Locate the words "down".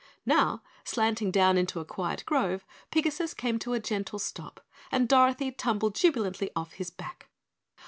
1.29-1.59